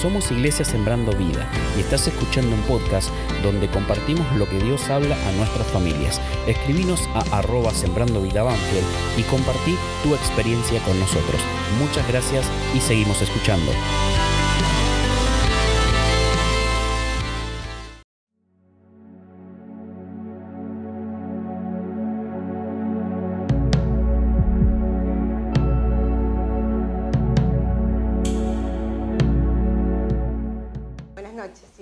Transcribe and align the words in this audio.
Somos 0.00 0.30
Iglesia 0.30 0.64
Sembrando 0.64 1.12
Vida 1.12 1.46
y 1.76 1.80
estás 1.80 2.08
escuchando 2.08 2.56
un 2.56 2.62
podcast 2.62 3.10
donde 3.42 3.68
compartimos 3.68 4.24
lo 4.36 4.48
que 4.48 4.58
Dios 4.58 4.88
habla 4.88 5.14
a 5.14 5.32
nuestras 5.32 5.66
familias. 5.66 6.22
Escribinos 6.46 7.06
a 7.12 7.20
arroba 7.36 7.70
Sembrando 7.74 8.22
Vida 8.22 8.42
y 9.18 9.22
compartí 9.24 9.76
tu 10.02 10.14
experiencia 10.14 10.82
con 10.84 10.98
nosotros. 10.98 11.42
Muchas 11.78 12.08
gracias 12.08 12.46
y 12.74 12.80
seguimos 12.80 13.20
escuchando. 13.20 13.72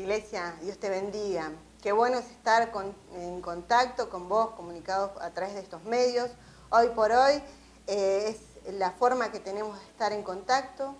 Iglesia. 0.00 0.56
Dios 0.62 0.78
te 0.78 0.88
bendiga. 0.88 1.52
Qué 1.82 1.92
bueno 1.92 2.18
es 2.18 2.24
estar 2.30 2.72
en 3.14 3.42
contacto 3.42 4.08
con 4.08 4.30
vos, 4.30 4.50
comunicados 4.52 5.10
a 5.20 5.30
través 5.30 5.54
de 5.54 5.60
estos 5.60 5.84
medios. 5.84 6.30
Hoy 6.70 6.88
por 6.88 7.12
hoy 7.12 7.42
eh, 7.86 8.34
es 8.66 8.74
la 8.74 8.92
forma 8.92 9.30
que 9.30 9.40
tenemos 9.40 9.78
de 9.78 9.86
estar 9.86 10.12
en 10.14 10.22
contacto. 10.22 10.94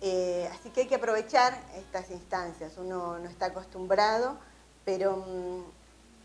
Eh, 0.00 0.48
así 0.52 0.70
que 0.70 0.82
hay 0.82 0.86
que 0.86 0.94
aprovechar 0.94 1.60
estas 1.76 2.10
instancias. 2.10 2.74
Uno 2.78 3.18
no 3.18 3.28
está 3.28 3.46
acostumbrado, 3.46 4.36
pero 4.84 5.16
mm, 5.16 5.62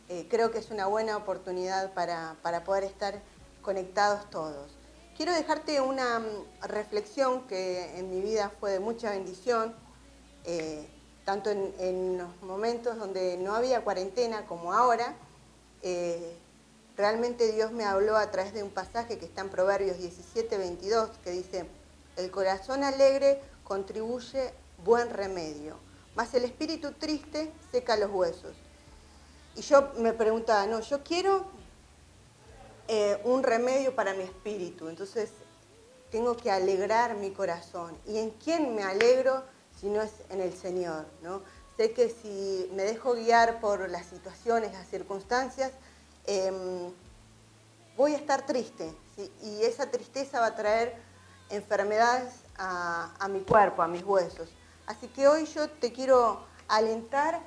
eh, 0.09 0.27
creo 0.29 0.51
que 0.51 0.59
es 0.59 0.69
una 0.69 0.85
buena 0.85 1.17
oportunidad 1.17 1.93
para, 1.93 2.35
para 2.43 2.63
poder 2.63 2.83
estar 2.83 3.19
conectados 3.63 4.29
todos. 4.29 4.71
Quiero 5.17 5.33
dejarte 5.33 5.81
una 5.81 6.19
mm, 6.19 6.67
reflexión 6.67 7.47
que 7.47 7.97
en 7.97 8.11
mi 8.11 8.21
vida 8.21 8.51
fue 8.59 8.71
de 8.71 8.79
mucha 8.79 9.09
bendición, 9.09 9.73
tanto 11.29 11.51
en, 11.51 12.17
los 12.17 12.41
momentos 12.41 12.97
donde 12.97 13.37
no 13.37 13.53
había 13.53 13.81
cuarentena 13.81 14.47
como 14.47 14.73
ahora. 14.73 15.13
eh, 15.83 16.35
realmente 16.97 17.51
Dios 17.51 17.71
me 17.71 17.85
habló 17.85 18.17
a 18.17 18.31
través 18.31 18.51
de 18.51 18.63
un 18.63 18.71
pasaje 18.71 19.19
que 19.19 19.25
está 19.25 19.41
en 19.41 19.49
Proverbios 19.49 19.99
17, 19.99 20.57
22, 20.57 21.11
que 21.23 21.29
dice, 21.29 21.67
el 22.17 22.31
corazón 22.31 22.83
alegre 22.83 23.43
contribuye 23.63 24.51
buen 24.83 25.11
remedio, 25.11 25.77
mas 26.15 26.33
el 26.33 26.45
espíritu 26.45 26.93
triste 26.93 27.51
seca 27.71 27.95
los 27.95 28.09
huesos. 28.09 28.55
Y 29.55 29.61
yo 29.61 29.91
me 29.97 30.13
preguntaba, 30.13 30.65
no, 30.65 30.79
yo 30.79 31.03
quiero 31.03 31.45
eh, 32.87 33.21
un 33.23 33.43
remedio 33.43 33.93
para 33.95 34.15
mi 34.15 34.23
espíritu, 34.23 34.89
entonces 34.89 35.29
tengo 36.09 36.35
que 36.35 36.49
alegrar 36.49 37.15
mi 37.17 37.29
corazón. 37.29 37.95
¿Y 38.07 38.17
en 38.17 38.31
quién 38.31 38.73
me 38.73 38.81
alegro 38.81 39.43
si 39.79 39.87
no 39.87 40.01
es 40.01 40.11
en 40.29 40.41
el 40.41 40.53
Señor? 40.55 41.05
¿no? 41.21 41.41
Sé 41.77 41.91
que 41.93 42.09
si 42.09 42.69
me 42.73 42.83
dejo 42.83 43.13
guiar 43.13 43.59
por 43.59 43.89
las 43.89 44.05
situaciones, 44.05 44.73
las 44.73 44.87
circunstancias, 44.87 45.71
em, 46.25 46.91
voy 47.97 48.13
a 48.13 48.17
estar 48.17 48.45
triste. 48.45 48.93
¿sí? 49.15 49.31
Y 49.41 49.63
esa 49.63 49.89
tristeza 49.91 50.39
va 50.39 50.47
a 50.47 50.55
traer 50.55 50.95
enfermedades 51.49 52.33
a, 52.57 53.13
a 53.19 53.27
mi 53.27 53.41
cuerpo, 53.41 53.81
a 53.81 53.87
mis 53.87 54.03
huesos. 54.03 54.49
Así 54.85 55.07
que 55.07 55.27
hoy 55.27 55.45
yo 55.45 55.69
te 55.69 55.91
quiero 55.91 56.41
alentar 56.67 57.39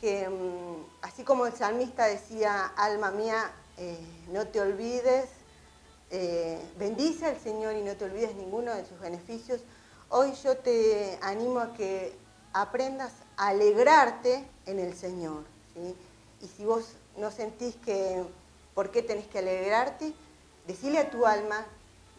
que, 0.00 0.28
mm, 0.28 1.02
así 1.02 1.24
como 1.24 1.46
el 1.46 1.52
salmista 1.52 2.06
decía, 2.06 2.66
alma 2.76 3.10
mía, 3.10 3.50
eh, 3.76 3.98
no 4.32 4.46
te 4.46 4.60
olvides, 4.60 5.28
eh, 6.10 6.60
bendice 6.78 7.26
al 7.26 7.38
Señor 7.38 7.76
y 7.76 7.82
no 7.82 7.96
te 7.96 8.04
olvides 8.04 8.34
ninguno 8.36 8.74
de 8.74 8.86
sus 8.86 8.98
beneficios, 9.00 9.60
hoy 10.10 10.32
yo 10.42 10.56
te 10.56 11.18
animo 11.22 11.60
a 11.60 11.74
que 11.74 12.16
aprendas 12.52 13.12
a 13.36 13.48
alegrarte 13.48 14.46
en 14.66 14.78
el 14.78 14.94
Señor. 14.94 15.44
Y 16.40 16.46
si 16.48 16.64
vos 16.64 16.84
no 17.16 17.30
sentís 17.30 17.76
que, 17.76 18.24
¿por 18.74 18.90
qué 18.90 19.02
tenés 19.02 19.26
que 19.26 19.38
alegrarte? 19.38 20.12
Decile 20.66 20.98
a 20.98 21.10
tu 21.10 21.26
alma 21.26 21.64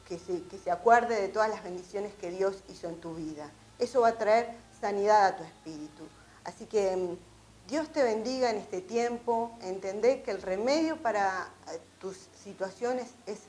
que 0.08 0.18
se, 0.18 0.44
que 0.44 0.58
se 0.58 0.72
acuerde 0.72 1.22
de 1.22 1.28
todas 1.28 1.50
las 1.50 1.64
bendiciones 1.64 2.14
que 2.16 2.32
Dios 2.32 2.64
hizo 2.70 2.88
en 2.88 3.00
tu 3.00 3.14
vida. 3.16 3.50
Eso 3.78 4.02
va 4.02 4.10
a 4.10 4.18
traer 4.18 4.56
sanidad 4.80 5.28
a 5.28 5.38
tu 5.38 5.44
espíritu. 5.44 6.04
Así 6.44 6.66
que 6.66 6.96
mm, 6.96 7.70
Dios 7.70 7.90
te 7.92 8.04
bendiga 8.04 8.50
en 8.50 8.58
este 8.58 8.82
tiempo. 8.82 9.52
Entendé 9.62 10.22
que 10.24 10.32
el 10.32 10.42
remedio 10.42 10.98
para 10.98 11.50
eh, 11.72 11.80
tus 12.00 12.18
situaciones 12.44 13.08
es 13.26 13.40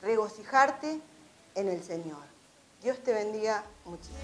regocijarte 0.00 1.00
en 1.54 1.68
el 1.68 1.82
Señor. 1.82 2.35
Dios 2.86 3.02
te 3.02 3.12
bendiga 3.12 3.64
muchísimo. 3.84 4.16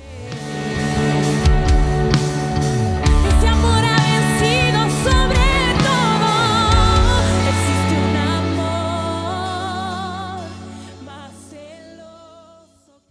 Ese 3.26 3.48
amor 3.48 3.84
ha 3.84 3.96
vencido 3.96 4.78
sobre 5.02 5.42
todo. 5.82 6.30
Existe 7.48 7.94
un 8.08 8.16
amor 8.16 9.02
más 11.04 11.32
celoso 11.50 13.02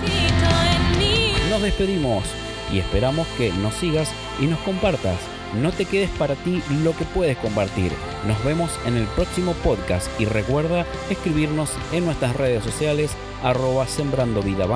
que 0.00 0.16
la 0.40 0.56
en 0.74 0.84
mí. 0.98 1.34
Nos 1.50 1.60
despedimos 1.60 2.24
y 2.72 2.78
esperamos 2.78 3.26
que 3.36 3.52
nos 3.52 3.74
sigas 3.74 4.08
y 4.40 4.46
nos 4.46 4.58
compartas. 4.60 5.35
No 5.54 5.72
te 5.72 5.84
quedes 5.84 6.10
para 6.10 6.34
ti 6.34 6.62
lo 6.82 6.96
que 6.96 7.04
puedes 7.04 7.36
compartir. 7.38 7.92
Nos 8.26 8.42
vemos 8.44 8.70
en 8.86 8.96
el 8.96 9.06
próximo 9.06 9.52
podcast 9.64 10.08
y 10.20 10.24
recuerda 10.24 10.84
escribirnos 11.10 11.70
en 11.92 12.04
nuestras 12.04 12.36
redes 12.36 12.64
sociales 12.64 13.12
arroba 13.42 13.86
sembrando 13.86 14.42
vida 14.42 14.66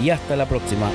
y 0.00 0.10
hasta 0.10 0.36
la 0.36 0.46
próxima. 0.46 0.90